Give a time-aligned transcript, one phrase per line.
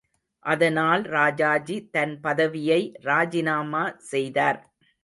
[0.45, 4.61] அதனால் ராஜாஜி தன் பதவியை ராஜிநாமா செய்தார்.